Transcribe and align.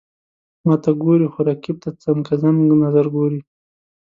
ماته 0.65 0.91
ګوري، 1.01 1.27
خو 1.33 1.39
رقیب 1.47 1.77
ته 1.83 1.89
څنګزن 2.03 2.55
نظر 2.83 3.05
کوي. 3.13 3.41